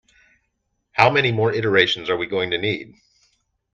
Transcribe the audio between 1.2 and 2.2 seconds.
more iterations are